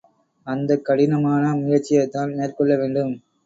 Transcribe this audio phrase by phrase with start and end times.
[0.47, 3.13] அந்தக் கடினமான முயற்சியைத்தான் மேற்கொள்ள வேண்டும்.